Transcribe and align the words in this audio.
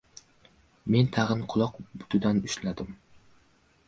Men 0.95 1.11
tag‘in 1.17 1.43
uloq 1.55 1.77
butidan 1.99 2.41
ushladim. 2.49 2.91